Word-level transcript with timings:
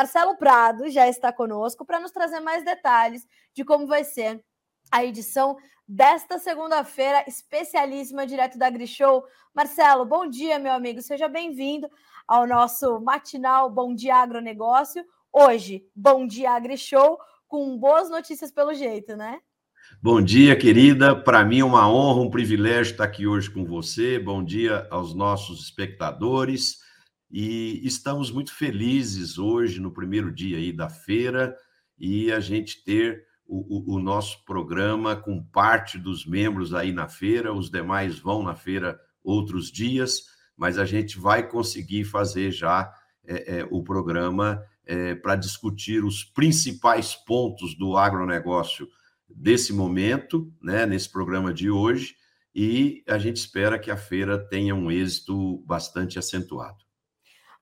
Marcelo 0.00 0.34
Prado 0.34 0.88
já 0.88 1.06
está 1.08 1.30
conosco 1.30 1.84
para 1.84 2.00
nos 2.00 2.10
trazer 2.10 2.40
mais 2.40 2.64
detalhes 2.64 3.28
de 3.52 3.62
como 3.62 3.86
vai 3.86 4.02
ser 4.02 4.42
a 4.90 5.04
edição 5.04 5.58
desta 5.86 6.38
segunda-feira, 6.38 7.22
especialíssima, 7.28 8.26
direto 8.26 8.56
da 8.56 8.68
AgriShow. 8.68 9.22
Marcelo, 9.54 10.06
bom 10.06 10.26
dia, 10.26 10.58
meu 10.58 10.72
amigo. 10.72 11.02
Seja 11.02 11.28
bem-vindo 11.28 11.86
ao 12.26 12.46
nosso 12.46 12.98
matinal 13.02 13.68
Bom 13.68 13.94
Dia 13.94 14.16
Agronegócio. 14.16 15.04
Hoje, 15.30 15.84
Bom 15.94 16.26
Dia 16.26 16.52
AgriShow, 16.52 17.18
com 17.46 17.76
boas 17.76 18.08
notícias 18.08 18.50
pelo 18.50 18.72
jeito, 18.72 19.14
né? 19.18 19.38
Bom 20.02 20.22
dia, 20.22 20.56
querida. 20.56 21.14
Para 21.14 21.44
mim 21.44 21.58
é 21.58 21.64
uma 21.64 21.86
honra, 21.92 22.22
um 22.22 22.30
privilégio 22.30 22.92
estar 22.92 23.04
aqui 23.04 23.26
hoje 23.26 23.50
com 23.50 23.66
você. 23.66 24.18
Bom 24.18 24.42
dia 24.42 24.88
aos 24.90 25.14
nossos 25.14 25.62
espectadores. 25.62 26.78
E 27.30 27.80
estamos 27.86 28.30
muito 28.30 28.52
felizes 28.52 29.38
hoje, 29.38 29.80
no 29.80 29.92
primeiro 29.92 30.32
dia 30.32 30.56
aí 30.56 30.72
da 30.72 30.88
feira, 30.88 31.56
e 31.96 32.32
a 32.32 32.40
gente 32.40 32.82
ter 32.82 33.24
o, 33.46 33.94
o, 33.94 33.96
o, 33.96 34.00
nosso 34.00 34.44
programa 34.44 35.14
com 35.14 35.42
parte 35.42 35.98
dos 35.98 36.26
membros 36.26 36.74
aí 36.74 36.92
na 36.92 37.08
feira, 37.08 37.52
os 37.52 37.70
demais 37.70 38.18
vão 38.18 38.42
na 38.42 38.54
feira 38.54 38.98
outros 39.22 39.70
dias, 39.70 40.22
mas 40.56 40.78
a 40.78 40.84
gente 40.84 41.18
vai 41.18 41.48
conseguir 41.48 42.04
fazer 42.04 42.50
já 42.50 42.92
é, 43.24 43.58
é, 43.58 43.68
o 43.70 43.82
programa 43.82 44.62
é, 44.84 45.14
para 45.14 45.36
discutir 45.36 46.04
os 46.04 46.24
principais 46.24 47.14
pontos 47.14 47.76
do 47.76 47.96
agronegócio 47.96 48.88
desse 49.28 49.72
momento, 49.72 50.52
né, 50.60 50.84
nesse 50.84 51.08
programa 51.08 51.54
de 51.54 51.70
hoje, 51.70 52.16
e 52.52 53.04
a 53.08 53.18
gente 53.18 53.36
espera 53.36 53.78
que 53.78 53.90
a 53.90 53.96
feira 53.96 54.36
tenha 54.36 54.74
um 54.74 54.90
êxito 54.90 55.58
bastante 55.58 56.18
acentuado. 56.18 56.89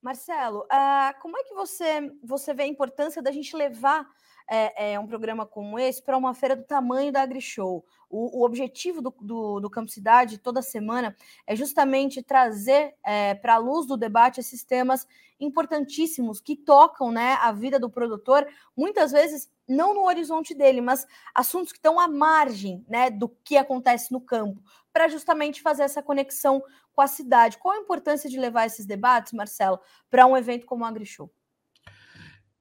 Marcelo, 0.00 0.60
uh, 0.60 1.20
como 1.20 1.36
é 1.36 1.44
que 1.44 1.54
você, 1.54 2.12
você 2.22 2.54
vê 2.54 2.62
a 2.62 2.66
importância 2.68 3.20
da 3.20 3.32
gente 3.32 3.56
levar 3.56 4.08
é, 4.48 4.92
é, 4.92 4.98
um 4.98 5.06
programa 5.06 5.44
como 5.44 5.78
esse 5.78 6.02
para 6.02 6.16
uma 6.16 6.32
feira 6.32 6.56
do 6.56 6.64
tamanho 6.64 7.12
da 7.12 7.22
AgriShow. 7.22 7.84
O, 8.08 8.40
o 8.40 8.44
objetivo 8.44 9.02
do, 9.02 9.14
do, 9.20 9.60
do, 9.60 9.68
Campo 9.70 9.90
Cidade 9.90 10.38
toda 10.38 10.62
semana 10.62 11.14
é 11.46 11.54
justamente 11.54 12.22
trazer 12.22 12.94
é, 13.04 13.34
para 13.34 13.56
a 13.56 13.58
luz 13.58 13.86
do 13.86 13.98
debate 13.98 14.40
esses 14.40 14.64
temas 14.64 15.06
importantíssimos 15.38 16.40
que 16.40 16.56
tocam 16.56 17.12
né, 17.12 17.34
a 17.40 17.52
vida 17.52 17.78
do 17.78 17.90
produtor, 17.90 18.46
muitas 18.74 19.12
vezes 19.12 19.50
não 19.68 19.94
no 19.94 20.04
horizonte 20.04 20.54
dele, 20.54 20.80
mas 20.80 21.06
assuntos 21.34 21.70
que 21.70 21.78
estão 21.78 22.00
à 22.00 22.08
margem 22.08 22.84
né, 22.88 23.10
do 23.10 23.28
que 23.28 23.56
acontece 23.56 24.10
no 24.10 24.20
campo, 24.20 24.62
para 24.98 25.06
justamente 25.06 25.62
fazer 25.62 25.84
essa 25.84 26.02
conexão 26.02 26.60
com 26.92 27.00
a 27.00 27.06
cidade. 27.06 27.56
Qual 27.56 27.72
a 27.72 27.78
importância 27.78 28.28
de 28.28 28.36
levar 28.36 28.66
esses 28.66 28.84
debates, 28.84 29.32
Marcelo, 29.32 29.78
para 30.10 30.26
um 30.26 30.36
evento 30.36 30.66
como 30.66 30.82
o 30.82 30.86
AgriShow? 30.88 31.32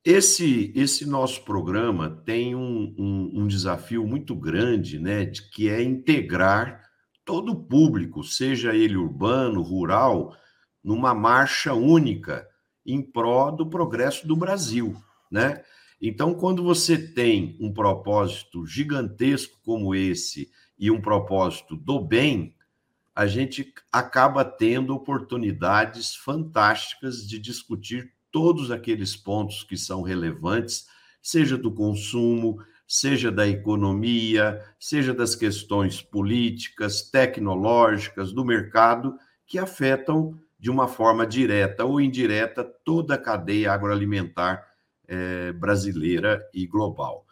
Esse, 0.06 0.72
esse 0.76 1.04
nosso 1.08 1.44
programa 1.44 2.22
tem 2.24 2.54
um, 2.54 2.94
um, 2.96 3.42
um, 3.42 3.48
desafio 3.48 4.06
muito 4.06 4.36
grande, 4.36 5.00
né, 5.00 5.26
de, 5.26 5.50
que 5.50 5.68
é 5.68 5.82
integrar 5.82 6.84
todo 7.26 7.54
o 7.54 7.64
público, 7.64 8.24
seja 8.24 8.76
ele 8.76 8.96
urbano, 8.96 9.64
rural, 9.64 10.38
numa 10.84 11.16
marcha 11.16 11.74
única 11.74 12.48
em 12.86 13.02
prol 13.02 13.52
do 13.52 13.68
progresso 13.68 14.28
do 14.28 14.36
Brasil, 14.36 14.96
né? 15.32 15.64
Então, 16.00 16.36
quando 16.36 16.64
você 16.64 16.96
tem 16.96 17.58
um 17.60 17.74
propósito 17.74 18.64
gigantesco 18.68 19.60
como 19.64 19.96
esse 19.96 20.52
e 20.78 20.92
um 20.92 21.02
propósito 21.02 21.76
do 21.76 22.00
bem, 22.00 22.56
a 23.16 23.26
gente 23.26 23.74
acaba 23.92 24.46
tendo 24.46 24.94
oportunidades 24.94 26.16
fantásticas 26.16 27.28
de 27.28 27.40
discutir 27.40 28.14
todos 28.32 28.70
aqueles 28.70 29.16
pontos 29.16 29.64
que 29.64 29.76
são 29.76 30.02
relevantes, 30.02 30.86
seja 31.22 31.58
do 31.58 31.72
consumo, 31.72 32.60
seja 32.88 33.32
da 33.32 33.48
economia, 33.48 34.64
seja 34.80 35.14
das 35.14 35.36
questões 35.36 36.02
políticas, 36.02 37.02
tecnológicas, 37.02 38.32
do 38.32 38.46
mercado, 38.46 39.18
que 39.46 39.60
afetam 39.60 40.40
de 40.60 40.70
uma 40.70 40.88
forma 40.88 41.26
direta 41.26 41.86
ou 41.86 42.00
indireta 42.00 42.64
toda 42.64 43.16
a 43.16 43.18
cadeia 43.18 43.74
agroalimentar 43.74 44.66
eh, 45.08 45.52
brasileira 45.54 46.42
e 46.54 46.66
global. 46.66 47.27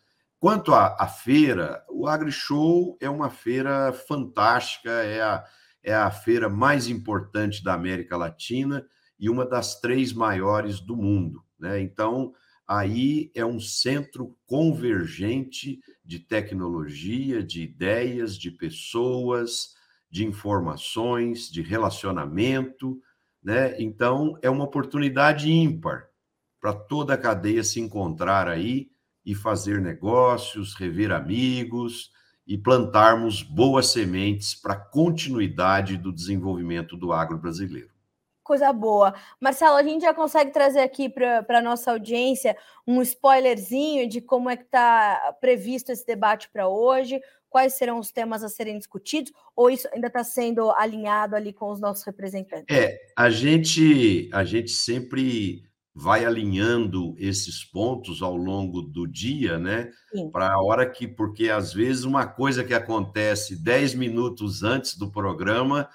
Quanto 0.45 0.75
à, 0.75 0.95
à 1.00 1.07
feira, 1.07 1.83
o 1.89 2.06
AgriShow 2.06 2.95
é 3.01 3.09
uma 3.09 3.31
feira 3.31 3.91
fantástica, 3.91 4.91
é 4.91 5.19
a, 5.19 5.44
é 5.81 5.91
a 5.91 6.11
feira 6.11 6.47
mais 6.47 6.88
importante 6.88 7.63
da 7.63 7.73
América 7.73 8.16
Latina 8.16 8.85
e 9.19 9.28
uma 9.28 9.44
das 9.44 9.81
três 9.81 10.13
maiores 10.13 10.79
do 10.79 10.95
mundo. 10.95 11.44
Né? 11.57 11.81
Então, 11.81 12.31
aí 12.67 13.31
é 13.33 13.44
um 13.44 13.59
centro 13.59 14.38
convergente 14.45 15.79
de 16.03 16.19
tecnologia, 16.19 17.41
de 17.41 17.63
ideias, 17.63 18.38
de 18.38 18.51
pessoas, 18.51 19.73
de 20.12 20.27
informações, 20.27 21.50
de 21.50 21.63
relacionamento. 21.63 23.01
Né? 23.41 23.81
Então, 23.81 24.38
é 24.44 24.50
uma 24.51 24.66
oportunidade 24.66 25.51
ímpar 25.51 26.07
para 26.62 26.72
toda 26.72 27.16
a 27.16 27.17
cadeia 27.17 27.63
se 27.63 27.79
encontrar 27.79 28.47
aí 28.47 28.94
e 29.25 29.34
fazer 29.34 29.81
negócios, 29.81 30.75
rever 30.75 31.12
amigos 31.12 32.12
e 32.46 32.58
plantarmos 32.58 33.41
boas 33.41 33.88
sementes 33.88 34.53
para 34.53 34.74
a 34.74 34.80
continuidade 34.80 35.97
do 35.97 36.13
desenvolvimento 36.13 36.96
do 36.96 37.12
agro 37.12 37.38
brasileiro 37.38 37.96
coisa 38.46 38.72
boa. 38.72 39.13
Marcelo, 39.41 39.75
a 39.75 39.81
gente 39.81 40.03
já 40.03 40.13
consegue 40.13 40.52
trazer 40.52 40.80
aqui 40.80 41.09
para 41.09 41.44
a 41.50 41.62
nossa 41.62 41.90
audiência 41.90 42.56
um 42.88 43.02
spoilerzinho 43.02 44.08
de 44.08 44.22
como 44.22 44.52
é 44.52 44.56
que 44.56 44.63
está 44.63 45.36
previsto 45.42 45.92
esse 45.92 46.06
debate 46.06 46.47
para 46.53 46.68
hoje, 46.68 47.19
quais 47.50 47.74
serão 47.74 47.97
os 47.97 48.12
temas 48.12 48.44
a 48.44 48.50
serem 48.50 48.78
discutidos, 48.78 49.34
ou 49.56 49.69
isso 49.72 49.90
ainda 49.92 50.07
está 50.07 50.24
sendo 50.24 50.69
alinhado 50.72 51.36
ali 51.36 51.52
com 51.52 51.72
os 51.72 51.81
nossos 51.81 52.06
representantes? 52.06 52.68
É, 52.69 52.96
a 53.18 53.31
gente, 53.31 54.30
a 54.31 54.44
gente 54.44 54.69
sempre 54.69 55.63
vai 55.95 56.25
alinhando 56.25 57.16
esses 57.17 57.63
pontos 57.63 58.22
ao 58.22 58.35
longo 58.35 58.81
do 58.81 59.07
dia, 59.07 59.57
né? 59.57 59.91
Para 60.31 60.53
a 60.53 60.61
hora 60.61 60.85
que, 60.89 61.07
porque 61.07 61.50
às 61.50 61.73
vezes 61.73 62.03
uma 62.03 62.28
coisa 62.28 62.66
que 62.66 62.73
acontece 62.73 63.56
10 63.56 63.95
minutos 63.95 64.61
antes 64.61 64.97
do 64.97 65.09
programa 65.09 65.89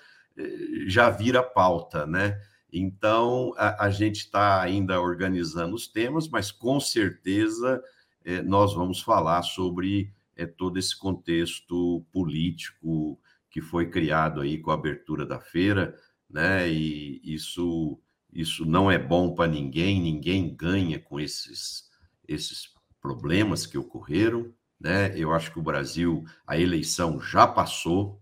já 0.86 1.10
vira 1.10 1.42
pauta, 1.42 2.06
né? 2.06 2.40
Então, 2.72 3.52
a, 3.56 3.86
a 3.86 3.90
gente 3.90 4.20
está 4.20 4.60
ainda 4.62 5.00
organizando 5.00 5.74
os 5.74 5.88
temas, 5.88 6.28
mas 6.28 6.50
com 6.52 6.78
certeza 6.78 7.82
é, 8.24 8.42
nós 8.42 8.74
vamos 8.74 9.00
falar 9.00 9.42
sobre 9.42 10.12
é, 10.36 10.46
todo 10.46 10.78
esse 10.78 10.96
contexto 10.96 12.04
político 12.12 13.18
que 13.50 13.60
foi 13.60 13.90
criado 13.90 14.40
aí 14.40 14.58
com 14.58 14.70
a 14.70 14.74
abertura 14.74 15.26
da 15.26 15.40
feira, 15.40 15.94
né? 16.28 16.70
E 16.70 17.20
isso, 17.24 17.98
isso 18.32 18.64
não 18.64 18.90
é 18.90 18.98
bom 18.98 19.34
para 19.34 19.50
ninguém, 19.50 20.00
ninguém 20.00 20.54
ganha 20.54 20.98
com 20.98 21.18
esses, 21.18 21.90
esses 22.26 22.68
problemas 23.00 23.66
que 23.66 23.78
ocorreram, 23.78 24.52
né? 24.80 25.12
Eu 25.18 25.32
acho 25.32 25.52
que 25.52 25.58
o 25.58 25.62
Brasil, 25.62 26.24
a 26.46 26.58
eleição 26.58 27.20
já 27.20 27.46
passou, 27.46 28.20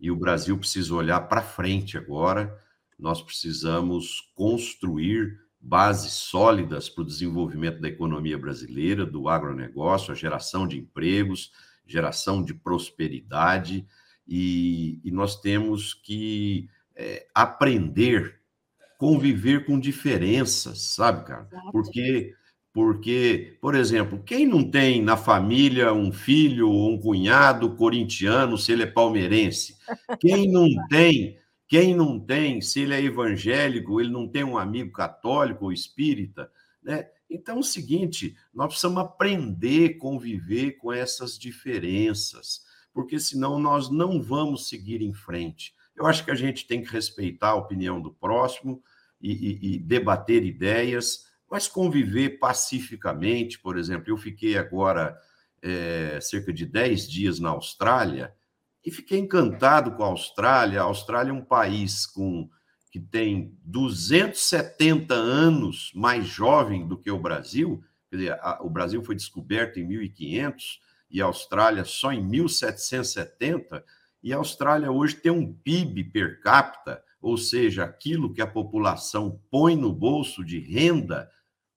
e 0.00 0.10
o 0.10 0.16
Brasil 0.16 0.58
precisa 0.58 0.94
olhar 0.94 1.20
para 1.28 1.42
frente 1.42 1.96
agora. 1.96 2.58
Nós 2.98 3.22
precisamos 3.22 4.32
construir 4.34 5.38
bases 5.60 6.12
sólidas 6.12 6.88
para 6.88 7.02
o 7.02 7.06
desenvolvimento 7.06 7.80
da 7.80 7.88
economia 7.88 8.38
brasileira, 8.38 9.04
do 9.04 9.28
agronegócio, 9.28 10.12
a 10.12 10.16
geração 10.16 10.66
de 10.66 10.78
empregos, 10.78 11.52
geração 11.86 12.42
de 12.42 12.54
prosperidade, 12.54 13.86
e, 14.26 15.00
e 15.04 15.10
nós 15.10 15.40
temos 15.40 15.94
que 15.94 16.68
é, 16.94 17.26
aprender 17.34 18.40
conviver 18.98 19.64
com 19.66 19.78
diferenças, 19.78 20.80
sabe, 20.94 21.26
cara? 21.26 21.48
Porque 21.70 22.34
porque, 22.76 23.56
por 23.58 23.74
exemplo, 23.74 24.22
quem 24.22 24.46
não 24.46 24.62
tem 24.70 25.00
na 25.00 25.16
família 25.16 25.94
um 25.94 26.12
filho 26.12 26.68
ou 26.68 26.92
um 26.92 27.00
cunhado 27.00 27.74
corintiano 27.74 28.58
se 28.58 28.70
ele 28.70 28.82
é 28.82 28.86
palmeirense? 28.86 29.78
Quem 30.20 30.52
não 30.52 30.68
tem, 30.90 31.38
quem 31.66 31.94
não 31.94 32.20
tem, 32.20 32.60
se 32.60 32.80
ele 32.80 32.92
é 32.92 33.02
evangélico, 33.02 33.98
ele 33.98 34.10
não 34.10 34.28
tem 34.28 34.44
um 34.44 34.58
amigo 34.58 34.92
católico 34.92 35.64
ou 35.64 35.72
espírita, 35.72 36.50
né? 36.82 37.06
Então 37.30 37.56
é 37.56 37.60
o 37.60 37.62
seguinte, 37.62 38.36
nós 38.52 38.68
precisamos 38.68 39.02
aprender 39.02 39.92
a 39.96 39.98
conviver 39.98 40.72
com 40.72 40.92
essas 40.92 41.38
diferenças, 41.38 42.60
porque 42.92 43.18
senão 43.18 43.58
nós 43.58 43.90
não 43.90 44.22
vamos 44.22 44.68
seguir 44.68 45.00
em 45.00 45.14
frente. 45.14 45.74
Eu 45.96 46.06
acho 46.06 46.24
que 46.24 46.30
a 46.30 46.34
gente 46.34 46.66
tem 46.66 46.82
que 46.82 46.92
respeitar 46.92 47.50
a 47.50 47.54
opinião 47.54 48.00
do 48.00 48.12
próximo 48.12 48.82
e, 49.20 49.32
e, 49.32 49.74
e 49.74 49.78
debater 49.78 50.44
ideias, 50.44 51.26
mas 51.50 51.66
conviver 51.66 52.38
pacificamente, 52.38 53.58
por 53.58 53.78
exemplo, 53.78 54.10
eu 54.10 54.16
fiquei 54.16 54.58
agora 54.58 55.16
é, 55.62 56.18
cerca 56.20 56.52
de 56.52 56.66
10 56.66 57.08
dias 57.08 57.40
na 57.40 57.50
Austrália 57.50 58.34
e 58.84 58.90
fiquei 58.90 59.18
encantado 59.18 59.92
com 59.92 60.04
a 60.04 60.08
Austrália. 60.08 60.80
A 60.80 60.84
Austrália 60.84 61.30
é 61.30 61.34
um 61.34 61.44
país 61.44 62.06
com, 62.06 62.48
que 62.90 63.00
tem 63.00 63.56
270 63.64 65.14
anos 65.14 65.90
mais 65.94 66.26
jovem 66.26 66.86
do 66.86 66.96
que 66.96 67.10
o 67.10 67.18
Brasil, 67.18 67.82
quer 68.10 68.16
dizer, 68.16 68.32
a, 68.40 68.60
o 68.62 68.70
Brasil 68.70 69.02
foi 69.02 69.14
descoberto 69.14 69.78
em 69.78 69.84
1500 69.84 70.80
e 71.10 71.20
a 71.20 71.26
Austrália 71.26 71.84
só 71.84 72.12
em 72.12 72.24
1770, 72.24 73.84
e 74.26 74.32
a 74.32 74.38
Austrália 74.38 74.90
hoje 74.90 75.14
tem 75.14 75.30
um 75.30 75.52
PIB 75.52 76.02
per 76.02 76.40
capita, 76.40 77.00
ou 77.22 77.38
seja, 77.38 77.84
aquilo 77.84 78.34
que 78.34 78.42
a 78.42 78.46
população 78.46 79.40
põe 79.52 79.76
no 79.76 79.92
bolso 79.92 80.44
de 80.44 80.58
renda, 80.58 81.30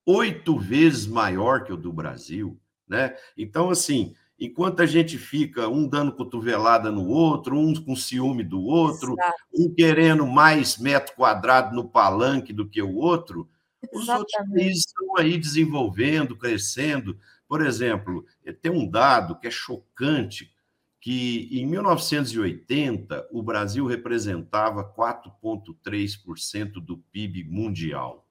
oito 0.04 0.57
vezes 0.57 1.06
maior 1.06 1.63
que 1.63 1.72
o 1.72 1.78
do 1.78 1.94
Brasil, 1.94 2.60
né? 2.88 3.16
Então, 3.38 3.69
assim, 3.69 4.16
enquanto 4.40 4.81
a 4.81 4.88
gente 4.88 5.16
fica 5.16 5.69
um 5.69 5.88
dando 5.88 6.12
cotovelada 6.12 6.92
no 6.92 7.06
outro, 7.06 7.56
um 7.56 7.72
com 7.75 7.96
ciúme 7.96 8.44
do 8.44 8.63
outro, 8.63 9.13
Exato. 9.13 9.44
um 9.54 9.72
querendo 9.75 10.25
mais 10.25 10.80
metro 10.80 11.16
quadrado 11.16 11.75
no 11.75 11.88
palanque 11.88 12.52
do 12.52 12.68
que 12.68 12.81
o 12.81 12.95
outro, 12.95 13.48
os 13.94 14.06
Exatamente. 14.06 14.34
outros 14.34 14.54
países 14.56 14.86
estão 14.88 15.18
aí 15.18 15.38
desenvolvendo, 15.38 16.36
crescendo. 16.36 17.16
Por 17.48 17.63
exemplo, 17.63 18.25
tem 18.60 18.72
um 18.72 18.90
dado 18.90 19.38
que 19.40 19.45
é 19.45 19.52
chocante, 19.52 20.52
que 21.01 21.48
em 21.51 21.66
1980 21.66 23.30
o 23.31 23.42
Brasil 23.42 23.86
representava 23.86 24.84
4,3% 24.84 26.74
do 26.74 26.98
PIB 26.98 27.46
mundial. 27.46 28.28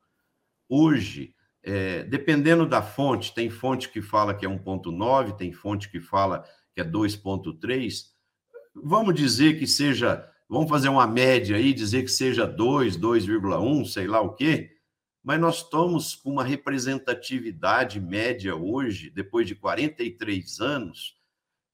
Hoje, 0.69 1.35
é, 1.63 2.03
dependendo 2.05 2.67
da 2.67 2.83
fonte, 2.83 3.35
tem 3.35 3.49
fonte 3.49 3.89
que 3.89 4.03
fala 4.03 4.35
que 4.35 4.45
é 4.45 4.49
1,9, 4.49 5.37
tem 5.37 5.53
fonte 5.53 5.91
que 5.91 6.01
fala 6.01 6.45
que 6.75 6.81
é 6.81 6.85
2,3. 6.85 8.05
Vamos 8.75 9.15
dizer 9.15 9.59
que 9.59 9.67
seja, 9.67 10.29
vamos 10.49 10.69
fazer 10.69 10.91
uma 10.91 11.07
média 11.07 11.57
aí, 11.57 11.73
dizer 11.73 12.03
que 12.03 12.11
seja 12.11 12.47
2, 12.47 12.99
2,1, 12.99 13.87
sei 13.87 14.07
lá 14.07 14.21
o 14.21 14.35
quê, 14.35 14.77
mas 15.25 15.41
nós 15.41 15.63
estamos 15.63 16.15
com 16.15 16.31
uma 16.33 16.45
representatividade 16.45 17.99
média 17.99 18.55
hoje, 18.55 19.11
depois 19.11 19.47
de 19.47 19.55
43 19.55 20.61
anos, 20.61 21.18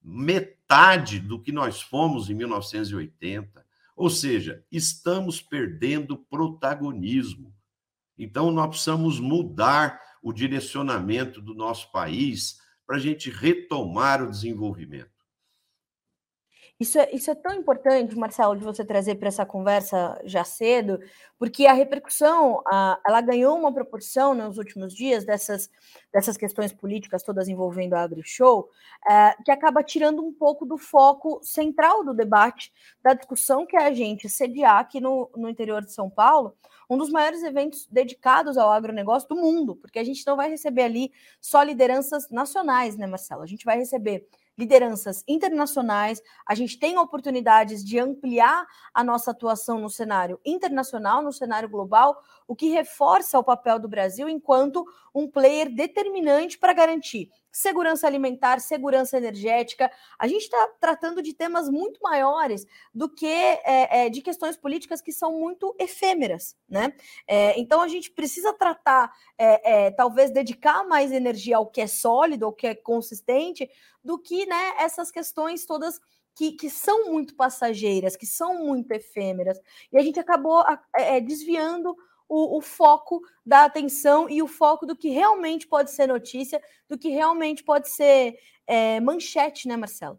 metade 0.04 1.18
do 1.18 1.40
que 1.40 1.50
nós 1.50 1.80
fomos 1.80 2.28
em 2.28 2.34
1980. 2.34 3.64
Ou 3.96 4.10
seja, 4.10 4.62
estamos 4.70 5.40
perdendo 5.40 6.16
protagonismo. 6.16 7.54
Então, 8.18 8.50
nós 8.50 8.68
precisamos 8.68 9.18
mudar 9.18 10.00
o 10.22 10.32
direcionamento 10.32 11.40
do 11.40 11.54
nosso 11.54 11.90
país 11.90 12.60
para 12.86 12.96
a 12.96 13.00
gente 13.00 13.30
retomar 13.30 14.22
o 14.22 14.30
desenvolvimento. 14.30 15.13
Isso 16.78 16.98
é, 16.98 17.08
isso 17.12 17.30
é 17.30 17.36
tão 17.36 17.54
importante, 17.54 18.16
Marcelo, 18.16 18.56
de 18.56 18.64
você 18.64 18.84
trazer 18.84 19.14
para 19.14 19.28
essa 19.28 19.46
conversa 19.46 20.20
já 20.24 20.42
cedo, 20.42 20.98
porque 21.38 21.66
a 21.66 21.72
repercussão 21.72 22.60
a, 22.66 22.98
ela 23.06 23.20
ganhou 23.20 23.56
uma 23.56 23.72
proporção 23.72 24.34
nos 24.34 24.58
últimos 24.58 24.92
dias 24.92 25.24
dessas, 25.24 25.70
dessas 26.12 26.36
questões 26.36 26.72
políticas 26.72 27.22
todas 27.22 27.46
envolvendo 27.48 27.94
a 27.94 28.02
AgriShow, 28.02 28.68
é, 29.08 29.36
que 29.44 29.52
acaba 29.52 29.84
tirando 29.84 30.24
um 30.24 30.32
pouco 30.32 30.66
do 30.66 30.76
foco 30.76 31.38
central 31.44 32.04
do 32.04 32.12
debate, 32.12 32.72
da 33.00 33.14
discussão 33.14 33.64
que 33.64 33.76
é 33.76 33.86
a 33.86 33.94
gente 33.94 34.28
sediar 34.28 34.80
aqui 34.80 35.00
no, 35.00 35.30
no 35.36 35.48
interior 35.48 35.80
de 35.80 35.92
São 35.92 36.10
Paulo, 36.10 36.56
um 36.90 36.98
dos 36.98 37.08
maiores 37.08 37.44
eventos 37.44 37.86
dedicados 37.86 38.58
ao 38.58 38.72
agronegócio 38.72 39.28
do 39.28 39.36
mundo, 39.36 39.76
porque 39.76 40.00
a 40.00 40.04
gente 40.04 40.26
não 40.26 40.36
vai 40.36 40.50
receber 40.50 40.82
ali 40.82 41.12
só 41.40 41.62
lideranças 41.62 42.28
nacionais, 42.30 42.96
né, 42.96 43.06
Marcelo? 43.06 43.42
A 43.42 43.46
gente 43.46 43.64
vai 43.64 43.78
receber 43.78 44.26
lideranças 44.56 45.24
internacionais, 45.26 46.22
a 46.46 46.54
gente 46.54 46.78
tem 46.78 46.98
oportunidades 46.98 47.84
de 47.84 47.98
ampliar 47.98 48.66
a 48.92 49.02
nossa 49.02 49.30
atuação 49.30 49.78
no 49.78 49.90
cenário 49.90 50.40
internacional, 50.44 51.22
no 51.22 51.32
cenário 51.32 51.68
global, 51.68 52.22
o 52.46 52.54
que 52.54 52.68
reforça 52.68 53.38
o 53.38 53.44
papel 53.44 53.78
do 53.78 53.88
Brasil 53.88 54.28
enquanto 54.28 54.84
um 55.14 55.28
player 55.28 55.74
determinante 55.74 56.58
para 56.58 56.72
garantir 56.72 57.30
segurança 57.54 58.04
alimentar, 58.04 58.60
segurança 58.60 59.16
energética. 59.16 59.88
A 60.18 60.26
gente 60.26 60.42
está 60.42 60.68
tratando 60.80 61.22
de 61.22 61.32
temas 61.32 61.70
muito 61.70 62.00
maiores 62.02 62.66
do 62.92 63.08
que 63.08 63.26
é, 63.26 64.06
é, 64.06 64.10
de 64.10 64.20
questões 64.20 64.56
políticas 64.56 65.00
que 65.00 65.12
são 65.12 65.38
muito 65.38 65.72
efêmeras, 65.78 66.56
né? 66.68 66.92
É, 67.28 67.58
então 67.58 67.80
a 67.80 67.86
gente 67.86 68.10
precisa 68.10 68.52
tratar, 68.52 69.12
é, 69.38 69.86
é, 69.86 69.90
talvez 69.92 70.32
dedicar 70.32 70.82
mais 70.84 71.12
energia 71.12 71.56
ao 71.56 71.70
que 71.70 71.80
é 71.80 71.86
sólido, 71.86 72.46
ao 72.46 72.52
que 72.52 72.66
é 72.66 72.74
consistente, 72.74 73.70
do 74.02 74.18
que 74.18 74.44
né, 74.46 74.74
essas 74.80 75.12
questões 75.12 75.64
todas 75.64 76.00
que, 76.34 76.52
que, 76.52 76.68
são 76.68 77.12
muito 77.12 77.36
passageiras, 77.36 78.16
que 78.16 78.26
são 78.26 78.64
muito 78.64 78.90
efêmeras. 78.90 79.60
E 79.92 79.96
a 79.96 80.02
gente 80.02 80.18
acabou 80.18 80.64
é, 80.96 81.20
desviando 81.20 81.96
o, 82.28 82.58
o, 82.58 82.60
foco 82.60 83.20
da 83.44 83.64
atenção 83.64 84.28
e 84.28 84.42
o 84.42 84.48
foco 84.48 84.86
do 84.86 84.96
que 84.96 85.08
realmente 85.08 85.66
pode 85.66 85.90
ser 85.90 86.06
notícia, 86.06 86.60
do 86.88 86.98
que 86.98 87.08
realmente 87.08 87.62
pode 87.62 87.90
ser 87.90 88.36
é, 88.66 89.00
manchete, 89.00 89.68
né, 89.68 89.76
Marcelo? 89.76 90.18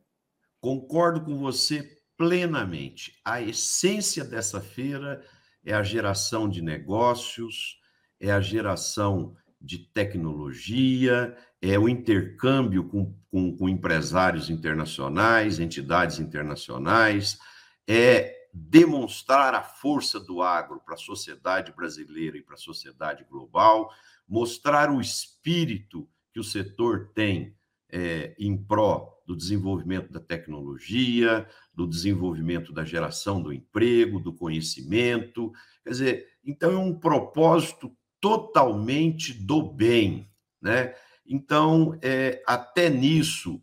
Concordo 0.62 1.24
com 1.24 1.38
você 1.38 1.98
plenamente. 2.18 3.20
A 3.24 3.42
essência 3.42 4.24
dessa 4.24 4.62
feira 4.62 5.24
é 5.66 5.74
a 5.74 5.84
geração 5.84 6.48
de 6.48 6.62
negócios, 6.62 7.80
é 8.20 8.32
a 8.32 8.40
geração 8.40 9.36
de 9.60 9.80
tecnologia, 9.80 11.36
é 11.62 11.78
o 11.80 11.90
intercâmbio 11.90 12.88
com, 12.88 13.14
com, 13.32 13.58
com 13.58 13.68
empresários 13.68 14.50
internacionais, 14.50 15.60
entidades 15.60 16.20
internacionais, 16.20 17.40
é 17.88 18.35
demonstrar 18.58 19.54
a 19.54 19.62
força 19.62 20.18
do 20.18 20.42
agro 20.42 20.80
para 20.80 20.94
a 20.94 20.98
sociedade 20.98 21.74
brasileira 21.74 22.38
e 22.38 22.42
para 22.42 22.56
a 22.56 22.58
sociedade 22.58 23.26
global, 23.30 23.92
mostrar 24.26 24.90
o 24.90 25.02
espírito 25.02 26.08
que 26.32 26.40
o 26.40 26.44
setor 26.44 27.12
tem 27.14 27.54
é, 27.92 28.34
em 28.40 28.56
pró 28.56 29.14
do 29.28 29.36
desenvolvimento 29.36 30.10
da 30.10 30.22
tecnologia, 30.22 31.46
do 31.74 31.86
desenvolvimento 31.86 32.72
da 32.72 32.86
geração 32.86 33.42
do 33.42 33.52
emprego, 33.52 34.22
do 34.22 34.34
conhecimento. 34.34 35.52
Quer 35.84 35.90
dizer, 35.90 36.28
então 36.42 36.72
é 36.72 36.78
um 36.78 36.98
propósito 36.98 37.92
totalmente 38.22 39.34
do 39.34 39.62
bem, 39.62 40.32
né? 40.62 40.96
Então, 41.26 41.98
é, 42.02 42.42
até 42.48 42.90
nisso, 42.90 43.62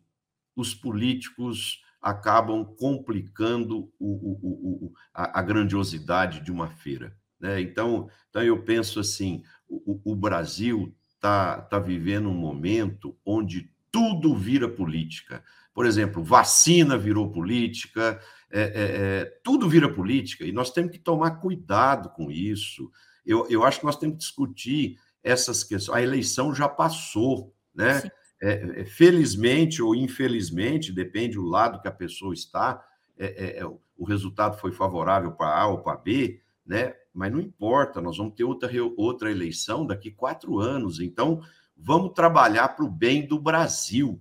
os 0.55 0.75
políticos 0.75 1.82
acabam 2.03 2.65
complicando 2.65 3.89
o, 3.99 4.11
o, 4.11 4.87
o, 4.87 4.93
a, 5.15 5.39
a, 5.39 5.43
grandiosidade 5.43 6.41
de 6.41 6.51
uma 6.51 6.69
feira. 6.69 7.17
Né? 7.39 7.61
Então, 7.61 8.09
então, 8.29 8.43
eu 8.43 8.63
penso 8.65 8.99
assim: 8.99 9.43
o, 9.69 10.17
Brasil 10.17 10.93
está 11.15 11.63
tá 11.63 11.79
vivendo 11.79 12.29
um 12.29 12.35
momento 12.35 13.17
onde 13.25 13.71
tudo 13.91 14.35
vira 14.35 14.69
política. 14.69 15.45
Por 15.73 15.87
exemplo, 15.87 16.23
vacina 16.23 16.99
virou 16.99 17.31
política, 17.31 18.21
é, 18.51 18.61
é, 18.61 18.71
é, 18.75 19.25
tudo 19.45 19.69
vira 19.69 19.89
política, 19.89 20.45
e 20.45 20.53
nós 20.53 20.71
temos 20.71 20.91
que 20.93 20.99
tomar 20.99 21.41
cuidado 21.41 22.11
com 22.11 22.31
isso. 22.31 22.91
Eu, 23.25 23.47
eu 23.49 23.65
acho 23.65 23.79
que 23.79 23.87
nós 23.87 23.97
temos 23.97 24.17
que 24.17 24.25
discutir 24.25 24.99
essas 25.23 25.63
questões. 25.63 25.97
A 25.97 26.03
eleição 26.03 26.55
já 26.55 26.69
passou, 26.69 27.55
né? 27.75 28.01
Sim. 28.01 28.11
É, 28.45 28.81
é, 28.81 28.85
felizmente 28.85 29.81
ou 29.81 29.95
infelizmente, 29.95 30.91
depende 30.91 31.37
do 31.37 31.45
lado 31.45 31.81
que 31.81 31.87
a 31.87 31.93
pessoa 31.93 32.35
está, 32.35 32.85
é, 33.17 33.27
é, 33.27 33.59
é 33.61 33.65
o 33.65 34.05
resultado 34.05 34.59
foi 34.59 34.73
favorável 34.73 35.31
para 35.31 35.57
A 35.57 35.69
ou 35.69 35.79
para 35.79 35.97
B, 35.97 36.41
né? 36.67 36.93
Mas 37.15 37.31
não 37.31 37.39
importa, 37.39 38.01
nós 38.01 38.17
vamos 38.17 38.35
ter 38.35 38.43
outra, 38.43 38.69
outra 38.97 39.31
eleição 39.31 39.87
daqui 39.87 40.11
quatro 40.11 40.59
anos, 40.59 40.99
então 40.99 41.41
vamos 41.77 42.15
trabalhar 42.15 42.71
para 42.71 42.85
o 42.85 42.91
bem 42.91 43.25
do 43.25 43.39
Brasil, 43.39 44.21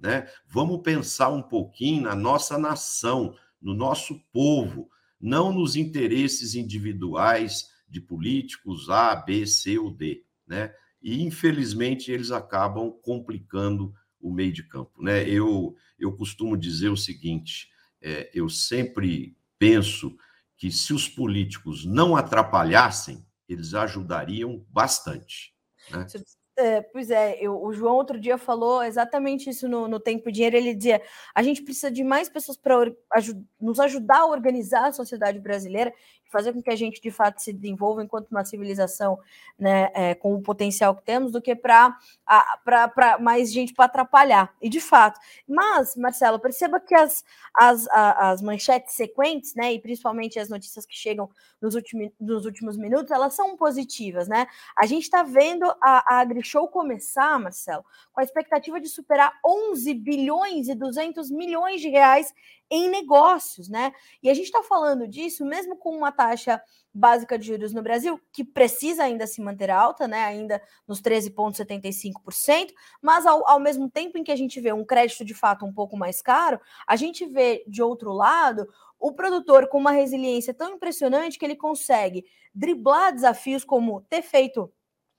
né? 0.00 0.26
Vamos 0.48 0.80
pensar 0.82 1.28
um 1.28 1.42
pouquinho 1.42 2.02
na 2.02 2.16
nossa 2.16 2.58
nação, 2.58 3.36
no 3.62 3.72
nosso 3.72 4.18
povo, 4.32 4.90
não 5.20 5.52
nos 5.52 5.76
interesses 5.76 6.56
individuais 6.56 7.70
de 7.88 8.00
políticos 8.00 8.90
A, 8.90 9.14
B, 9.14 9.46
C 9.46 9.78
ou 9.78 9.92
D, 9.92 10.24
né? 10.44 10.74
E 11.02 11.22
infelizmente 11.22 12.10
eles 12.10 12.30
acabam 12.30 12.92
complicando 13.02 13.94
o 14.20 14.32
meio 14.32 14.52
de 14.52 14.62
campo. 14.62 15.02
Né? 15.02 15.28
Eu, 15.28 15.74
eu 15.98 16.14
costumo 16.16 16.56
dizer 16.56 16.88
o 16.88 16.96
seguinte: 16.96 17.68
é, 18.02 18.30
eu 18.34 18.48
sempre 18.48 19.36
penso 19.58 20.16
que 20.56 20.70
se 20.70 20.92
os 20.92 21.08
políticos 21.08 21.84
não 21.86 22.14
atrapalhassem, 22.14 23.24
eles 23.48 23.74
ajudariam 23.74 24.64
bastante. 24.68 25.54
Né? 25.90 26.06
É, 26.60 26.82
pois 26.82 27.10
é, 27.10 27.38
eu, 27.40 27.58
o 27.58 27.72
João 27.72 27.94
outro 27.94 28.20
dia 28.20 28.36
falou 28.36 28.82
exatamente 28.82 29.48
isso 29.48 29.66
no, 29.66 29.88
no 29.88 29.98
Tempo 29.98 30.28
e 30.28 30.32
Dinheiro. 30.32 30.56
Ele 30.56 30.74
dizia: 30.74 31.00
a 31.34 31.42
gente 31.42 31.62
precisa 31.62 31.90
de 31.90 32.04
mais 32.04 32.28
pessoas 32.28 32.58
para 32.58 32.76
nos 33.58 33.80
ajudar 33.80 34.18
a 34.18 34.26
organizar 34.26 34.88
a 34.88 34.92
sociedade 34.92 35.40
brasileira, 35.40 35.92
fazer 36.30 36.52
com 36.52 36.62
que 36.62 36.70
a 36.70 36.76
gente 36.76 37.00
de 37.00 37.10
fato 37.10 37.40
se 37.40 37.52
desenvolva 37.52 38.02
enquanto 38.02 38.30
uma 38.30 38.44
civilização 38.44 39.18
né, 39.58 39.90
é, 39.94 40.14
com 40.14 40.34
o 40.34 40.40
potencial 40.40 40.94
que 40.94 41.02
temos, 41.02 41.32
do 41.32 41.42
que 41.42 41.54
para 41.54 41.98
mais 43.20 43.52
gente 43.52 43.74
para 43.74 43.86
atrapalhar. 43.86 44.54
E 44.60 44.68
de 44.68 44.80
fato. 44.80 45.20
Mas, 45.46 45.96
Marcelo, 45.96 46.38
perceba 46.38 46.80
que 46.80 46.94
as, 46.94 47.24
as, 47.54 47.86
as 47.90 48.42
manchetes 48.42 48.94
sequentes, 48.94 49.54
né, 49.54 49.72
e 49.72 49.80
principalmente 49.80 50.38
as 50.38 50.48
notícias 50.48 50.86
que 50.86 50.96
chegam 50.96 51.28
nos 51.60 51.74
últimos, 51.74 52.10
nos 52.18 52.44
últimos 52.46 52.76
minutos, 52.76 53.10
elas 53.10 53.34
são 53.34 53.56
positivas, 53.56 54.28
né? 54.28 54.46
A 54.76 54.86
gente 54.86 55.02
está 55.02 55.22
vendo 55.22 55.64
a, 55.82 56.14
a 56.14 56.20
AgriShow 56.20 56.68
começar, 56.68 57.38
Marcelo, 57.38 57.84
com 58.12 58.20
a 58.20 58.24
expectativa 58.24 58.80
de 58.80 58.88
superar 58.88 59.32
11 59.44 59.92
bilhões 59.94 60.68
e 60.68 60.74
200 60.74 61.30
milhões 61.30 61.80
de 61.80 61.88
reais 61.88 62.32
em 62.70 62.88
negócios, 62.88 63.68
né? 63.68 63.92
E 64.22 64.30
a 64.30 64.34
gente 64.34 64.46
está 64.46 64.62
falando 64.62 65.08
disso 65.08 65.44
mesmo 65.44 65.76
com 65.76 65.96
uma 65.96 66.12
taxa 66.12 66.62
básica 66.92 67.38
de 67.38 67.46
juros 67.46 67.72
no 67.72 67.82
Brasil, 67.82 68.20
que 68.32 68.44
precisa 68.44 69.04
ainda 69.04 69.26
se 69.26 69.40
manter 69.40 69.70
alta, 69.70 70.06
né? 70.06 70.24
Ainda 70.24 70.62
nos 70.86 71.00
13,75%, 71.02 72.72
mas 73.02 73.26
ao, 73.26 73.48
ao 73.48 73.58
mesmo 73.58 73.90
tempo 73.90 74.18
em 74.18 74.24
que 74.24 74.32
a 74.32 74.36
gente 74.36 74.60
vê 74.60 74.72
um 74.72 74.84
crédito 74.84 75.24
de 75.24 75.34
fato 75.34 75.64
um 75.64 75.72
pouco 75.72 75.96
mais 75.96 76.22
caro, 76.22 76.60
a 76.86 76.96
gente 76.96 77.26
vê 77.26 77.64
de 77.66 77.82
outro 77.82 78.12
lado 78.12 78.68
o 78.98 79.12
produtor 79.12 79.68
com 79.68 79.78
uma 79.78 79.92
resiliência 79.92 80.52
tão 80.52 80.74
impressionante 80.74 81.38
que 81.38 81.44
ele 81.44 81.56
consegue 81.56 82.24
driblar 82.54 83.12
desafios 83.12 83.64
como 83.64 84.02
ter 84.02 84.22
feito 84.22 84.70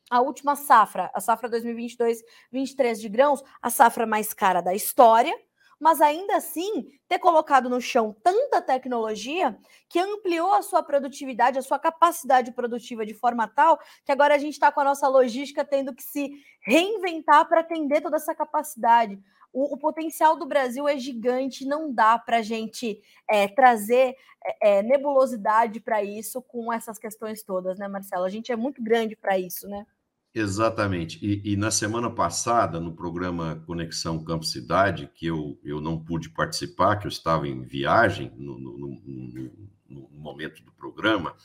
a 0.10 0.20
última 0.22 0.58
safra, 0.58 1.10
a 1.14 1.22
safra 1.22 1.50
2022-23 1.50 3.00
de 3.00 3.08
grãos, 3.08 3.42
a 3.62 3.70
safra 3.70 4.06
mais 4.06 4.34
cara 4.34 4.60
da 4.60 4.76
história, 4.76 5.34
mas 5.82 6.00
ainda 6.00 6.36
assim 6.36 6.88
ter 7.08 7.18
colocado 7.18 7.68
no 7.68 7.82
chão 7.82 8.16
tanta 8.24 8.62
tecnologia 8.62 9.58
que 9.90 10.00
ampliou 10.00 10.54
a 10.54 10.62
sua 10.62 10.84
produtividade, 10.84 11.58
a 11.58 11.64
sua 11.64 11.80
capacidade 11.80 12.52
produtiva 12.52 13.04
de 13.04 13.16
forma 13.16 13.48
tal 13.48 13.80
que 14.06 14.12
agora 14.12 14.36
a 14.36 14.38
gente 14.38 14.54
está 14.54 14.72
com 14.72 14.80
a 14.80 14.84
nossa 14.84 15.08
logística 15.08 15.66
tendo 15.66 15.94
que 15.94 16.04
se 16.04 16.32
reinventar 16.62 17.50
para 17.50 17.62
atender 17.62 18.00
toda 18.00 18.18
essa 18.18 18.36
capacidade. 18.36 19.20
O, 19.52 19.74
o, 19.74 19.78
potencial 19.78 20.38
do 20.38 20.46
Brasil 20.46 20.88
é 20.88 20.98
gigante, 20.98 21.66
não 21.66 21.92
dá 21.92 22.18
para 22.18 22.38
a 22.38 22.42
gente 22.42 23.02
é, 23.28 23.48
trazer 23.48 24.16
é, 24.62 24.78
é 24.78 24.84
nebulosidade 24.84 25.80
para 25.82 26.04
isso 26.04 26.42
com 26.44 26.72
essas 26.72 26.98
questões 27.00 27.44
todas, 27.44 27.78
né, 27.80 27.88
Marcelo? 27.88 28.24
A 28.24 28.30
gente 28.30 28.52
é 28.52 28.56
muito 28.56 28.82
grande 28.82 29.16
para 29.16 29.38
isso, 29.38 29.68
né? 29.68 29.86
Exatamente. 30.34 31.20
E, 31.22 31.54
e, 31.54 31.58
na 31.58 31.70
semana 31.70 32.10
passada, 32.10 32.80
no 32.80 32.96
programa 32.96 33.62
Conexão 33.68 34.24
Campo 34.24 34.46
Cidade, 34.46 35.12
que 35.14 35.26
eu, 35.26 35.60
eu 35.62 35.82
não 35.82 36.00
pude 36.00 36.30
participar, 36.30 36.96
que 36.98 37.06
eu 37.06 37.10
estava 37.10 37.48
em 37.48 37.64
viagem 37.64 38.32
no, 38.38 38.58
no, 38.58 38.78
no, 38.78 39.70
no 39.90 40.10
momento 40.12 40.64
do 40.64 40.72
programa, 40.72 41.36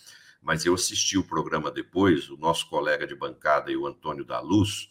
mas 0.40 0.64
eu 0.64 0.74
assisti 0.74 1.18
o 1.18 1.26
programa 1.26 1.68
depois, 1.68 2.30
o 2.30 2.36
nosso 2.36 2.68
colega 2.70 3.04
de 3.06 3.16
bancada 3.16 3.72
e 3.72 3.76
o 3.76 3.86
Antônio 3.86 4.24
da 4.24 4.38
Luz, 4.38 4.88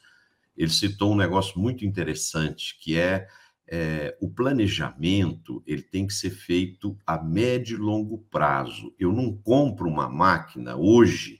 ele 0.57 0.71
citou 0.71 1.13
um 1.13 1.17
negócio 1.17 1.57
muito 1.57 1.85
interessante, 1.85 2.77
que 2.81 2.97
é, 2.97 3.27
é, 3.65 4.17
o 4.21 4.29
planejamento 4.29 5.63
ele 5.65 5.81
tem 5.81 6.05
que 6.05 6.13
ser 6.13 6.31
feito 6.31 6.97
a 7.07 7.21
médio 7.21 7.77
e 7.77 7.81
longo 7.81 8.17
prazo. 8.29 8.93
Eu 8.99 9.13
não 9.13 9.33
compro 9.37 9.87
uma 9.87 10.09
máquina 10.09 10.75
hoje 10.75 11.39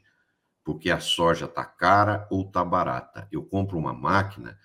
porque 0.66 0.90
a 0.90 1.00
soja 1.00 1.46
está 1.46 1.64
cara 1.64 2.28
ou 2.32 2.42
está 2.42 2.66
barata. 2.66 3.28
Eu 3.32 3.44
compro 3.46 3.78
uma 3.78 3.94
máquina 3.94 4.58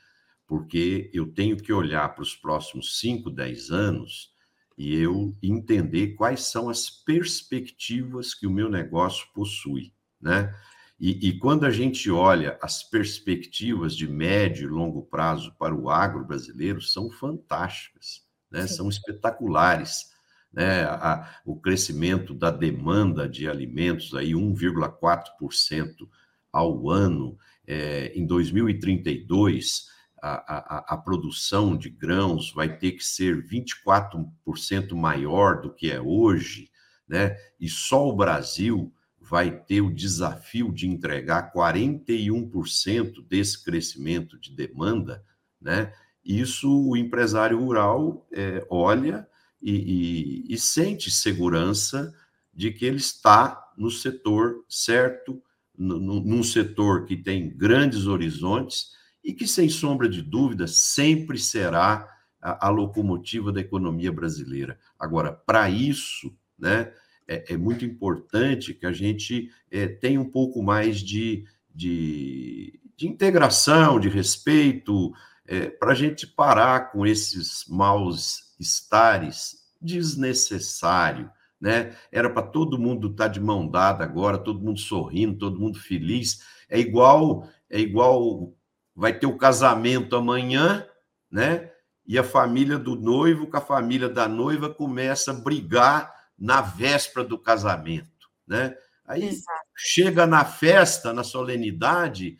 porque 0.47 1.11
eu 1.12 1.30
tenho 1.33 1.57
que 1.59 1.73
olhar 1.73 2.12
para 2.14 2.23
os 2.23 2.35
próximos 2.35 2.99
5, 2.99 3.30
10 3.30 3.71
anos 3.71 4.30
e 4.76 4.97
eu 4.97 5.37
entender 5.42 6.14
quais 6.14 6.45
são 6.45 6.71
as 6.71 6.88
perspectivas 6.88 8.35
que 8.35 8.47
o 8.47 8.50
meu 8.50 8.71
negócio 8.71 9.28
possui, 9.35 9.92
né? 10.19 10.52
E, 10.99 11.28
e, 11.28 11.38
quando 11.38 11.64
a 11.64 11.71
gente 11.71 12.11
olha 12.11 12.59
as 12.61 12.83
perspectivas 12.83 13.97
de 13.97 14.07
médio 14.07 14.69
e 14.69 14.71
longo 14.71 15.02
prazo 15.02 15.54
para 15.59 15.75
o 15.75 15.88
agro 15.88 16.26
brasileiro, 16.26 16.83
são 16.83 17.11
fantásticas, 17.11 18.23
né? 18.50 18.66
são 18.66 18.87
espetaculares 18.87 20.11
né, 20.52 20.85
a, 20.85 21.40
o 21.45 21.57
crescimento 21.57 22.35
da 22.35 22.50
demanda 22.50 23.28
de 23.28 23.49
alimentos 23.49 24.14
aí 24.14 24.33
1,4% 24.33 26.09
ao 26.52 26.90
ano. 26.90 27.38
É, 27.66 28.12
em 28.14 28.26
2032, 28.26 29.87
a, 30.21 30.30
a, 30.57 30.95
a, 30.95 30.97
produção 30.97 31.76
de 31.76 31.88
grãos 31.88 32.52
vai 32.52 32.76
ter 32.76 32.92
que 32.92 33.04
ser 33.04 33.47
24% 33.47 34.95
maior 34.95 35.61
do 35.61 35.73
que 35.73 35.90
é 35.90 36.00
hoje, 36.00 36.69
né? 37.09 37.37
E 37.59 37.69
só 37.69 38.09
o 38.09 38.16
Brasil 38.16 38.92
vai 39.19 39.50
ter 39.50 39.80
o 39.80 39.95
desafio 39.95 40.73
de 40.73 40.88
entregar 40.88 41.52
41% 41.52 43.26
desse 43.28 43.62
crescimento 43.64 44.38
de 44.38 44.54
demanda, 44.54 45.25
né? 45.61 45.92
Isso 46.25 46.69
o 46.69 46.97
empresário 46.97 47.59
rural 47.59 48.26
é, 48.33 48.66
olha 48.69 49.26
e, 49.61 50.47
e, 50.49 50.55
e 50.55 50.59
sente 50.59 51.11
segurança 51.11 52.12
de 52.52 52.71
que 52.71 52.85
ele 52.85 52.99
está 52.99 53.71
no 53.76 53.90
setor 53.90 54.64
certo, 54.69 55.43
num 55.76 56.43
setor 56.43 57.07
que 57.07 57.17
tem 57.17 57.57
grandes 57.57 58.07
horizontes 58.07 58.90
e 59.25 59.33
que, 59.33 59.47
sem 59.47 59.69
sombra 59.69 60.09
de 60.09 60.23
dúvida, 60.23 60.67
sempre 60.67 61.38
será 61.38 62.07
a, 62.40 62.67
a 62.67 62.71
locomotiva 62.71 63.52
da 63.52 63.61
economia 63.61 64.12
brasileira. 64.12 64.79
Agora, 64.99 65.33
para 65.33 65.71
isso, 65.71 66.35
né, 66.59 66.93
é, 67.26 67.55
é, 67.55 67.57
muito 67.57 67.85
importante 67.85 68.75
que 68.75 68.87
a 68.87 68.93
gente 68.93 69.50
é, 69.71 69.87
tenha 69.87 70.21
um 70.21 70.29
pouco 70.29 70.62
mais 70.62 70.99
de, 70.99 71.45
de, 71.75 72.81
de 72.97 73.07
integração, 73.07 74.00
de 74.00 74.09
respeito, 74.09 75.12
é, 75.50 75.69
para 75.69 75.90
a 75.90 75.95
gente 75.97 76.28
parar 76.28 76.92
com 76.92 77.04
esses 77.04 77.64
maus 77.69 78.54
estares 78.61 79.57
desnecessário, 79.83 81.28
né? 81.61 81.97
Era 82.12 82.30
para 82.30 82.47
todo 82.47 82.78
mundo 82.78 83.09
estar 83.09 83.25
tá 83.25 83.28
de 83.28 83.40
mão 83.40 83.69
dada 83.69 84.04
agora, 84.04 84.38
todo 84.38 84.61
mundo 84.61 84.78
sorrindo, 84.78 85.37
todo 85.37 85.59
mundo 85.59 85.80
feliz. 85.80 86.40
É 86.69 86.78
igual, 86.78 87.49
é 87.69 87.80
igual 87.80 88.54
vai 88.95 89.12
ter 89.12 89.26
o 89.26 89.37
casamento 89.37 90.14
amanhã, 90.14 90.87
né? 91.28 91.73
E 92.07 92.16
a 92.16 92.23
família 92.23 92.78
do 92.78 92.95
noivo 92.95 93.49
com 93.49 93.57
a 93.57 93.61
família 93.61 94.09
da 94.09 94.28
noiva 94.28 94.73
começa 94.73 95.33
a 95.33 95.35
brigar 95.35 96.14
na 96.38 96.61
véspera 96.61 97.26
do 97.26 97.37
casamento, 97.37 98.30
né? 98.47 98.76
Aí 99.04 99.25
Exato. 99.25 99.64
chega 99.76 100.28
na 100.28 100.45
festa, 100.45 101.12
na 101.12 101.25
solenidade, 101.25 102.38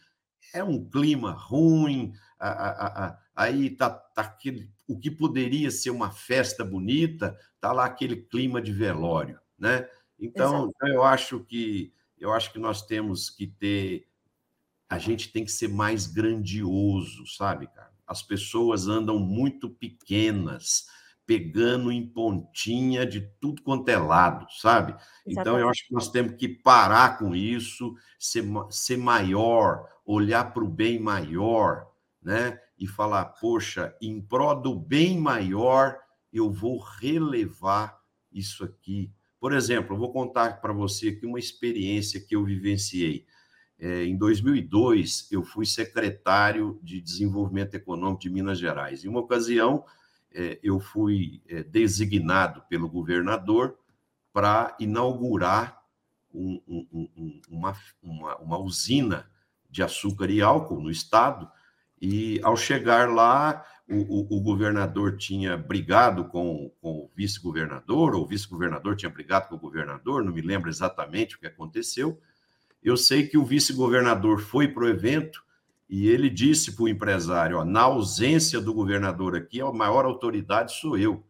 é 0.55 0.63
um 0.63 0.89
clima 0.89 1.33
ruim, 1.33 2.13
aí 3.37 3.71
tá, 3.71 3.91
tá 3.91 4.23
aquele, 4.23 4.71
o 4.89 4.99
que 4.99 5.11
poderia 5.11 5.71
ser 5.71 5.91
uma 5.91 6.11
festa 6.11 6.65
bonita, 6.65 7.39
tá 7.61 7.73
lá 7.73 7.85
aquele 7.85 8.17
clima 8.17 8.61
de 8.61 8.73
velório, 8.73 9.39
né? 9.59 9.89
Então, 10.19 10.69
então, 10.69 10.89
eu 10.89 11.03
acho 11.03 11.41
que 11.41 11.93
eu 12.19 12.33
acho 12.33 12.53
que 12.53 12.59
nós 12.59 12.83
temos 12.83 13.31
que 13.31 13.47
ter 13.47 14.07
a 14.89 14.99
gente 14.99 15.33
tem 15.33 15.45
que 15.45 15.53
ser 15.53 15.69
mais 15.69 16.07
grandioso, 16.07 17.25
sabe, 17.27 17.69
cara? 17.69 17.93
As 18.05 18.23
pessoas 18.23 18.89
andam 18.89 19.21
muito 19.21 19.71
pequenas, 19.71 20.87
pegando 21.25 21.93
em 21.93 22.05
pontinha 22.05 23.07
de 23.07 23.21
tudo 23.41 23.63
quanto 23.63 23.89
é 23.89 23.97
lado, 23.97 24.49
sabe? 24.61 24.91
Exatamente. 24.93 25.39
Então, 25.39 25.59
eu 25.61 25.69
acho 25.69 25.87
que 25.87 25.95
nós 25.95 26.11
temos 26.11 26.35
que 26.35 26.49
parar 26.49 27.19
com 27.19 27.37
isso, 27.37 27.95
ser, 28.19 28.45
ser 28.69 28.97
maior, 28.97 29.89
olhar 30.05 30.53
para 30.53 30.65
o 30.65 30.69
bem 30.69 30.99
maior, 30.99 31.87
né? 32.23 32.59
E 32.79 32.87
falar, 32.87 33.25
poxa, 33.25 33.95
em 34.01 34.21
prol 34.21 34.61
do 34.61 34.75
bem 34.75 35.19
maior, 35.19 35.99
eu 36.33 36.51
vou 36.51 36.79
relevar 36.79 37.99
isso 38.33 38.65
aqui. 38.65 39.13
Por 39.39 39.53
exemplo, 39.53 39.95
eu 39.95 39.99
vou 39.99 40.13
contar 40.13 40.61
para 40.61 40.73
você 40.73 41.09
aqui 41.09 41.27
uma 41.27 41.39
experiência 41.39 42.21
que 42.21 42.37
eu 42.37 42.45
vivenciei. 42.45 43.27
É, 43.79 44.05
em 44.05 44.17
2002, 44.17 45.29
eu 45.33 45.43
fui 45.43 45.65
secretário 45.65 46.79
de 46.83 47.01
Desenvolvimento 47.01 47.75
Econômico 47.75 48.21
de 48.21 48.31
Minas 48.31 48.59
Gerais. 48.59 49.05
Em 49.05 49.09
uma 49.09 49.21
ocasião, 49.21 49.85
é, 50.33 50.61
eu 50.63 50.79
fui 50.79 51.43
é, 51.49 51.63
designado 51.63 52.63
pelo 52.69 52.89
governador 52.89 53.79
para 54.33 54.77
inaugurar 54.79 55.81
um, 56.33 56.61
um, 56.69 57.09
um, 57.17 57.41
uma, 57.49 57.77
uma, 58.03 58.37
uma 58.37 58.59
usina 58.59 59.29
de 59.69 59.83
açúcar 59.83 60.31
e 60.31 60.41
álcool 60.41 60.81
no 60.81 60.91
estado, 60.91 61.51
e 62.01 62.41
ao 62.43 62.57
chegar 62.57 63.11
lá, 63.11 63.65
o, 63.89 63.97
o, 63.97 64.39
o 64.39 64.41
governador 64.41 65.17
tinha 65.17 65.57
brigado 65.57 66.25
com, 66.25 66.73
com 66.81 66.91
o 66.91 67.11
vice-governador, 67.15 68.15
ou 68.15 68.23
o 68.23 68.27
vice-governador 68.27 68.97
tinha 68.97 69.11
brigado 69.11 69.49
com 69.49 69.57
o 69.57 69.61
governador, 69.61 70.25
não 70.25 70.33
me 70.33 70.41
lembro 70.41 70.71
exatamente 70.71 71.37
o 71.37 71.39
que 71.39 71.47
aconteceu. 71.47 72.19
Eu 72.83 72.97
sei 72.97 73.27
que 73.27 73.37
o 73.37 73.45
vice-governador 73.45 74.41
foi 74.41 74.69
para 74.69 74.85
o 74.85 74.89
evento 74.89 75.43
e 75.89 76.09
ele 76.09 76.31
disse 76.31 76.73
para 76.73 76.85
o 76.85 76.89
empresário: 76.89 77.59
ó, 77.59 77.65
na 77.65 77.83
ausência 77.83 78.61
do 78.61 78.73
governador 78.73 79.37
aqui, 79.37 79.61
a 79.61 79.71
maior 79.73 80.05
autoridade 80.05 80.73
sou 80.73 80.97
eu. 80.97 81.27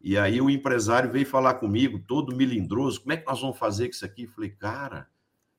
E 0.00 0.16
aí 0.16 0.40
o 0.40 0.48
empresário 0.48 1.10
veio 1.10 1.26
falar 1.26 1.54
comigo, 1.54 1.98
todo 1.98 2.36
milindroso, 2.36 3.00
como 3.00 3.12
é 3.12 3.16
que 3.16 3.26
nós 3.26 3.40
vamos 3.40 3.58
fazer 3.58 3.90
isso 3.90 4.04
aqui? 4.04 4.24
Eu 4.24 4.30
falei, 4.30 4.50
cara, 4.50 5.08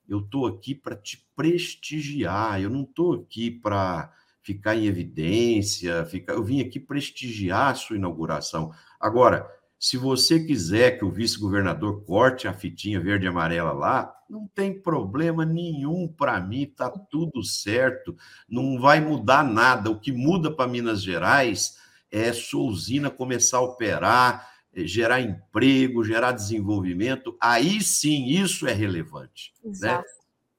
eu 0.07 0.19
estou 0.19 0.47
aqui 0.47 0.73
para 0.73 0.95
te 0.95 1.27
prestigiar, 1.35 2.61
eu 2.61 2.69
não 2.69 2.83
estou 2.83 3.13
aqui 3.13 3.51
para 3.51 4.13
ficar 4.45 4.75
em 4.75 4.85
evidência, 4.85 6.05
ficar... 6.05 6.33
eu 6.33 6.43
vim 6.43 6.61
aqui 6.61 6.79
prestigiar 6.79 7.71
a 7.71 7.75
sua 7.75 7.95
inauguração. 7.95 8.71
Agora, 8.99 9.49
se 9.79 9.97
você 9.97 10.39
quiser 10.39 10.99
que 10.99 11.03
o 11.03 11.11
vice-governador 11.11 12.05
corte 12.05 12.47
a 12.47 12.53
fitinha 12.53 12.99
verde 12.99 13.25
e 13.25 13.27
amarela 13.27 13.73
lá, 13.73 14.15
não 14.29 14.47
tem 14.47 14.79
problema 14.79 15.43
nenhum 15.43 16.07
para 16.07 16.39
mim, 16.39 16.67
tá 16.67 16.89
tudo 16.89 17.43
certo, 17.43 18.15
não 18.47 18.79
vai 18.79 19.01
mudar 19.01 19.43
nada. 19.43 19.89
O 19.89 19.99
que 19.99 20.11
muda 20.11 20.51
para 20.51 20.69
Minas 20.69 21.01
Gerais 21.01 21.77
é 22.11 22.31
sua 22.31 22.63
usina 22.63 23.09
começar 23.09 23.57
a 23.57 23.61
operar, 23.61 24.47
é, 24.73 24.85
gerar 24.85 25.21
emprego, 25.21 26.03
gerar 26.03 26.33
desenvolvimento, 26.33 27.35
aí 27.41 27.81
sim 27.81 28.27
isso 28.27 28.67
é 28.67 28.73
relevante. 28.73 29.53
Né? 29.63 30.03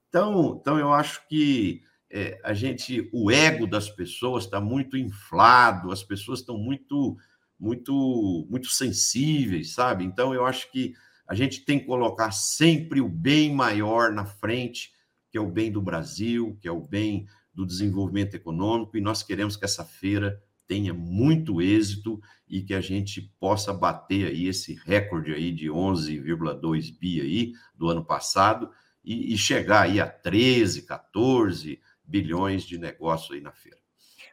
Então, 0.09 0.57
então, 0.59 0.77
eu 0.77 0.91
acho 0.93 1.25
que 1.27 1.81
é, 2.09 2.39
a 2.43 2.53
gente, 2.53 3.09
o 3.11 3.29
ego 3.29 3.67
das 3.67 3.89
pessoas 3.89 4.45
está 4.45 4.59
muito 4.61 4.97
inflado, 4.97 5.91
as 5.91 6.03
pessoas 6.03 6.39
estão 6.39 6.57
muito, 6.57 7.17
muito, 7.59 8.47
muito 8.49 8.69
sensíveis, 8.69 9.73
sabe? 9.73 10.05
Então, 10.05 10.33
eu 10.33 10.45
acho 10.45 10.71
que 10.71 10.93
a 11.27 11.35
gente 11.35 11.65
tem 11.65 11.79
que 11.79 11.85
colocar 11.85 12.31
sempre 12.31 13.01
o 13.01 13.09
bem 13.09 13.53
maior 13.53 14.13
na 14.13 14.25
frente, 14.25 14.91
que 15.29 15.37
é 15.37 15.41
o 15.41 15.51
bem 15.51 15.71
do 15.71 15.81
Brasil, 15.81 16.57
que 16.61 16.67
é 16.67 16.71
o 16.71 16.79
bem 16.79 17.27
do 17.53 17.65
desenvolvimento 17.65 18.35
econômico, 18.35 18.95
e 18.95 19.01
nós 19.01 19.21
queremos 19.21 19.57
que 19.57 19.65
essa 19.65 19.83
feira 19.83 20.41
tenha 20.65 20.93
muito 20.93 21.61
êxito 21.61 22.21
e 22.47 22.61
que 22.61 22.73
a 22.73 22.81
gente 22.81 23.21
possa 23.39 23.73
bater 23.73 24.27
aí 24.27 24.47
esse 24.47 24.75
recorde 24.85 25.33
aí 25.33 25.51
de 25.51 25.67
11,2 25.67 26.97
bi 26.97 27.21
aí 27.21 27.53
do 27.75 27.89
ano 27.89 28.03
passado 28.05 28.69
e, 29.03 29.33
e, 29.33 29.37
chegar 29.37 29.83
aí 29.83 29.99
a 30.01 30.07
13, 30.07 30.81
14 30.81 31.79
bilhões 32.07 32.63
de 32.63 32.77
negócio 32.77 33.35
aí 33.35 33.41
na 33.41 33.51
feira. 33.51 33.77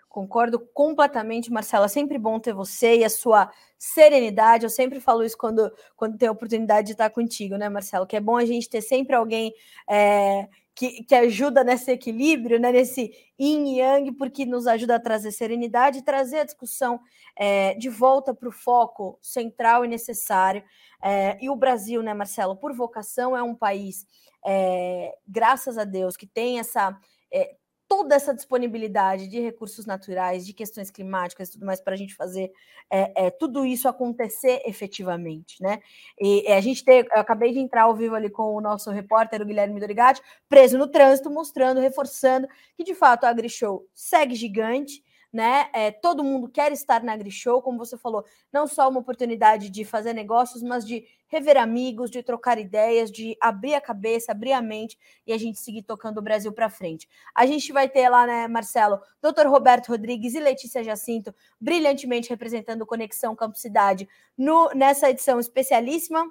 Concordo 0.09 0.61
completamente, 0.61 1.51
Marcela. 1.51 1.89
Sempre 1.89 2.19
bom 2.19 2.39
ter 2.39 2.53
você 2.53 2.99
e 2.99 3.05
a 3.05 3.11
sua 3.11 3.51
serenidade. 3.77 4.65
Eu 4.65 4.71
sempre 4.71 5.01
falo 5.01 5.25
isso 5.25 5.37
quando, 5.37 5.73
quando 5.97 6.17
tenho 6.17 6.31
a 6.31 6.33
oportunidade 6.33 6.87
de 6.87 6.93
estar 6.93 7.11
contigo, 7.11 7.57
né, 7.57 7.69
Marcelo? 7.69 8.07
Que 8.07 8.17
é 8.17 8.21
bom 8.21 8.37
a 8.37 8.45
gente 8.45 8.71
ter 8.71 8.81
sempre 8.81 9.17
alguém 9.17 9.53
é, 9.91 10.49
que, 10.73 11.03
que 11.03 11.15
ajuda 11.17 11.65
nesse 11.65 11.91
equilíbrio, 11.91 12.61
né, 12.61 12.71
nesse 12.71 13.13
yin 13.39 13.77
yang, 13.77 14.13
porque 14.13 14.47
nos 14.47 14.69
ajuda 14.69 14.95
a 14.97 15.01
trazer 15.01 15.33
serenidade 15.33 15.99
e 15.99 16.05
trazer 16.05 16.39
a 16.39 16.45
discussão 16.45 17.01
é, 17.37 17.75
de 17.75 17.89
volta 17.89 18.33
para 18.33 18.49
o 18.49 18.53
foco 18.53 19.19
central 19.21 19.85
e 19.85 19.89
necessário. 19.89 20.63
É, 21.03 21.37
e 21.41 21.51
o 21.51 21.57
Brasil, 21.57 22.03
né, 22.03 22.15
Marcelo, 22.15 22.57
por 22.57 22.73
vocação, 22.73 23.37
é 23.37 23.43
um 23.43 23.55
país, 23.55 24.07
é, 24.45 25.13
graças 25.27 25.77
a 25.77 25.85
Deus, 25.85 26.17
que 26.17 26.27
tem 26.27 26.59
essa 26.59 26.97
é, 27.33 27.57
toda 27.89 28.15
essa 28.15 28.35
disponibilidade 28.35 29.29
de 29.29 29.41
recursos 29.41 29.87
naturais, 29.87 30.47
de 30.47 30.53
questões 30.53 30.91
climáticas 30.91 31.49
e 31.49 31.53
tudo 31.53 31.67
mais 31.67 31.81
para 31.81 31.95
a 31.95 31.97
gente 31.97 32.15
fazer 32.15 32.51
é, 32.91 33.27
é, 33.27 33.31
tudo 33.31 33.65
isso 33.65 33.89
acontecer 33.89 34.63
efetivamente, 34.65 35.63
né? 35.63 35.81
E, 36.21 36.47
a 36.53 36.61
gente 36.61 36.85
tem, 36.85 37.01
eu 37.01 37.21
acabei 37.21 37.53
de 37.53 37.59
entrar 37.59 37.83
ao 37.83 37.95
vivo 37.95 38.15
ali 38.15 38.31
com 38.31 38.55
o 38.55 38.61
nosso 38.61 38.91
repórter, 38.91 39.43
o 39.43 39.47
Guilherme 39.47 39.81
Dorigatti, 39.81 40.23
preso 40.49 40.79
no 40.79 40.87
trânsito, 40.87 41.31
mostrando, 41.31 41.81
reforçando 41.81 42.49
que 42.77 42.85
de 42.85 42.95
fato 42.95 43.25
a 43.25 43.29
AgriShow 43.29 43.87
segue 43.95 44.35
gigante, 44.35 45.03
né? 45.33 45.69
É, 45.73 45.91
todo 45.91 46.23
mundo 46.23 46.49
quer 46.49 46.71
estar 46.73 47.03
na 47.03 47.13
AgriShow, 47.13 47.61
como 47.61 47.79
você 47.79 47.99
falou, 47.99 48.25
não 48.53 48.67
só 48.67 48.89
uma 48.89 49.01
oportunidade 49.01 49.69
de 49.69 49.85
fazer 49.85 50.13
negócios, 50.13 50.63
mas 50.63 50.87
de 50.87 51.05
rever 51.35 51.57
amigos, 51.57 52.11
de 52.11 52.23
trocar 52.23 52.59
ideias, 52.59 53.11
de 53.11 53.37
abrir 53.41 53.75
a 53.75 53.81
cabeça, 53.81 54.31
abrir 54.31 54.53
a 54.53 54.63
mente 54.63 54.97
e 55.27 55.33
a 55.33 55.39
gente 55.39 55.59
seguir 55.59 55.83
tocando 55.83 56.19
o 56.19 56.23
Brasil 56.23 56.53
para 56.53 56.71
frente. 56.71 57.09
A 57.35 57.45
gente 57.45 57.73
vai 57.73 57.89
ter 57.89 58.09
lá, 58.09 58.25
né, 58.25 58.47
Marcelo, 58.47 59.01
Dr. 59.21 59.49
Roberto 59.49 59.89
Rodrigues 59.89 60.35
e 60.35 60.41
Letícia 60.41 60.85
Jacinto, 60.85 61.35
brilhantemente 61.61 62.31
representando 62.31 62.87
Conexão 62.87 63.35
Campo 63.35 63.59
Cidade 63.59 64.09
no, 64.39 64.71
nessa 64.75 65.11
edição 65.11 65.41
especialíssima 65.41 66.25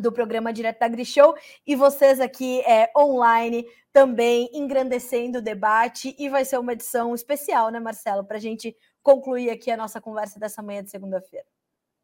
do 0.00 0.10
programa 0.10 0.52
Direto 0.52 0.78
da 0.78 0.88
Grishow 0.88 1.34
e 1.66 1.74
vocês 1.76 2.20
aqui 2.20 2.60
é, 2.60 2.90
online 2.96 3.66
também 3.92 4.48
engrandecendo 4.54 5.38
o 5.38 5.42
debate 5.42 6.14
e 6.18 6.28
vai 6.28 6.44
ser 6.44 6.58
uma 6.58 6.72
edição 6.72 7.14
especial, 7.14 7.70
né, 7.70 7.80
Marcelo, 7.80 8.24
para 8.24 8.36
a 8.36 8.40
gente 8.40 8.74
concluir 9.02 9.50
aqui 9.50 9.70
a 9.70 9.76
nossa 9.76 10.00
conversa 10.00 10.38
dessa 10.38 10.62
manhã 10.62 10.82
de 10.82 10.90
segunda-feira. 10.90 11.46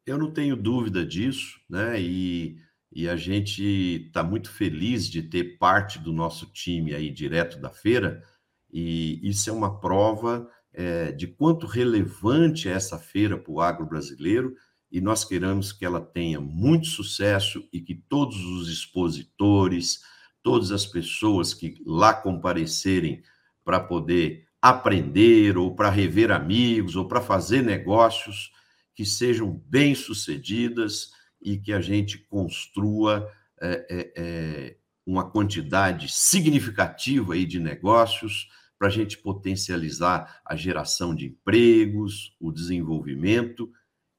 Eu 0.07 0.17
não 0.17 0.31
tenho 0.31 0.55
dúvida 0.55 1.05
disso, 1.05 1.59
né? 1.69 2.01
E, 2.01 2.57
e 2.89 3.09
a 3.09 3.17
gente 3.17 4.05
está 4.07 4.23
muito 4.23 4.49
feliz 4.49 5.09
de 5.09 5.21
ter 5.21 5.57
parte 5.57 5.99
do 5.99 6.13
nosso 6.13 6.45
time 6.53 6.95
aí 6.95 7.11
direto 7.11 7.59
da 7.59 7.69
feira, 7.69 8.23
e 8.71 9.19
isso 9.21 9.49
é 9.49 9.53
uma 9.53 9.81
prova 9.81 10.49
é, 10.73 11.11
de 11.11 11.27
quanto 11.27 11.67
relevante 11.67 12.69
é 12.69 12.71
essa 12.71 12.97
feira 12.97 13.37
para 13.37 13.51
o 13.51 13.59
agro 13.59 13.85
brasileiro 13.85 14.55
e 14.89 15.01
nós 15.01 15.25
queremos 15.25 15.73
que 15.73 15.85
ela 15.85 15.99
tenha 15.99 16.39
muito 16.39 16.87
sucesso 16.87 17.67
e 17.73 17.81
que 17.81 17.95
todos 17.95 18.37
os 18.37 18.69
expositores, 18.69 19.99
todas 20.41 20.71
as 20.71 20.85
pessoas 20.85 21.53
que 21.53 21.81
lá 21.85 22.13
comparecerem 22.13 23.21
para 23.65 23.79
poder 23.79 24.45
aprender 24.61 25.57
ou 25.57 25.75
para 25.75 25.89
rever 25.89 26.31
amigos 26.31 26.95
ou 26.95 27.07
para 27.07 27.19
fazer 27.19 27.61
negócios, 27.61 28.51
que 28.97 29.05
sejam 29.05 29.61
bem-sucedidas 29.67 31.11
e 31.39 31.55
que 31.55 31.71
a 31.71 31.79
gente 31.79 32.17
construa 32.17 33.31
é, 33.61 33.85
é, 33.89 34.13
é, 34.17 34.77
uma 35.05 35.29
quantidade 35.29 36.11
significativa 36.11 37.35
aí 37.35 37.45
de 37.45 37.59
negócios 37.59 38.49
para 38.79 38.87
a 38.87 38.91
gente 38.91 39.19
potencializar 39.19 40.41
a 40.43 40.55
geração 40.55 41.13
de 41.13 41.27
empregos, 41.27 42.35
o 42.39 42.51
desenvolvimento 42.51 43.71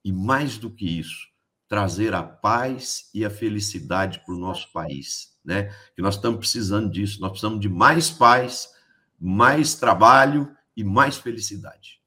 e, 0.05 0.13
mais 0.13 0.59
do 0.59 0.71
que 0.71 1.01
isso, 1.01 1.27
trazer 1.69 2.15
a 2.15 2.23
paz 2.23 3.11
e 3.13 3.25
a 3.25 3.31
felicidade 3.31 4.21
para 4.25 4.33
o 4.33 4.39
nosso 4.39 4.73
país, 4.73 5.37
né? 5.45 5.75
Que 5.97 6.03
nós 6.03 6.15
estamos 6.15 6.39
precisando 6.39 6.89
disso, 6.89 7.21
nós 7.21 7.31
precisamos 7.31 7.59
de 7.59 7.69
mais 7.69 8.11
paz, 8.11 8.69
mais 9.21 9.75
trabalho 9.75 10.49
e 10.77 10.85
mais 10.85 11.17
felicidade. 11.17 11.98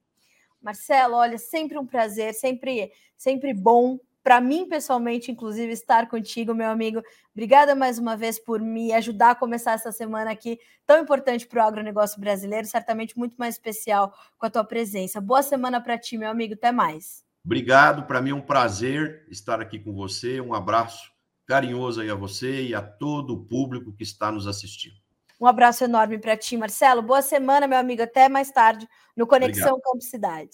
Marcelo, 0.61 1.15
olha, 1.15 1.37
sempre 1.37 1.77
um 1.77 1.85
prazer, 1.85 2.33
sempre, 2.33 2.91
sempre 3.17 3.53
bom 3.53 3.99
para 4.23 4.39
mim 4.39 4.67
pessoalmente, 4.67 5.31
inclusive, 5.31 5.71
estar 5.71 6.07
contigo, 6.07 6.53
meu 6.53 6.69
amigo. 6.69 7.01
Obrigada 7.33 7.73
mais 7.73 7.97
uma 7.97 8.15
vez 8.15 8.37
por 8.39 8.61
me 8.61 8.93
ajudar 8.93 9.31
a 9.31 9.35
começar 9.35 9.73
essa 9.73 9.91
semana 9.91 10.31
aqui 10.31 10.59
tão 10.85 11.01
importante 11.01 11.47
para 11.47 11.63
o 11.63 11.67
agronegócio 11.67 12.19
brasileiro, 12.19 12.67
certamente 12.67 13.17
muito 13.17 13.35
mais 13.35 13.55
especial 13.55 14.13
com 14.37 14.45
a 14.45 14.49
tua 14.49 14.63
presença. 14.63 15.19
Boa 15.19 15.41
semana 15.41 15.81
para 15.81 15.97
ti, 15.97 16.17
meu 16.17 16.29
amigo. 16.29 16.53
Até 16.53 16.71
mais. 16.71 17.23
Obrigado, 17.43 18.03
para 18.03 18.21
mim 18.21 18.29
é 18.29 18.35
um 18.35 18.41
prazer 18.41 19.25
estar 19.29 19.59
aqui 19.59 19.79
com 19.79 19.93
você. 19.93 20.39
Um 20.39 20.53
abraço 20.53 21.11
carinhoso 21.47 22.01
aí 22.01 22.09
a 22.09 22.15
você 22.15 22.67
e 22.67 22.75
a 22.75 22.81
todo 22.81 23.33
o 23.33 23.45
público 23.45 23.91
que 23.91 24.03
está 24.03 24.31
nos 24.31 24.45
assistindo. 24.45 25.00
Um 25.41 25.47
abraço 25.47 25.83
enorme 25.83 26.19
para 26.19 26.37
ti, 26.37 26.55
Marcelo. 26.55 27.01
Boa 27.01 27.23
semana, 27.23 27.67
meu 27.67 27.79
amigo. 27.79 28.03
Até 28.03 28.29
mais 28.29 28.51
tarde 28.51 28.87
no 29.17 29.25
Conexão 29.25 29.69
Obrigado. 29.73 29.81
Campo 29.81 30.03
Cidade. 30.03 30.51